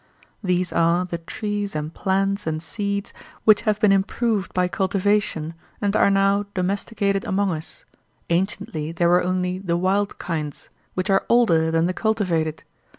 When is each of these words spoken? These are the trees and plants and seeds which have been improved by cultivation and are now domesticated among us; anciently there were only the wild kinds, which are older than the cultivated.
These 0.43 0.73
are 0.73 1.05
the 1.05 1.19
trees 1.19 1.75
and 1.75 1.93
plants 1.93 2.47
and 2.47 2.59
seeds 2.59 3.13
which 3.45 3.61
have 3.69 3.79
been 3.79 3.91
improved 3.91 4.51
by 4.51 4.67
cultivation 4.67 5.53
and 5.79 5.95
are 5.95 6.09
now 6.09 6.47
domesticated 6.55 7.23
among 7.23 7.51
us; 7.51 7.85
anciently 8.31 8.91
there 8.91 9.09
were 9.09 9.21
only 9.21 9.59
the 9.59 9.77
wild 9.77 10.17
kinds, 10.17 10.71
which 10.95 11.11
are 11.11 11.27
older 11.29 11.69
than 11.69 11.85
the 11.85 11.93
cultivated. 11.93 12.63